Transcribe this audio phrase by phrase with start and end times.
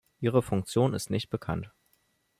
[0.19, 1.71] Ihre Funktion ist nicht bekannt.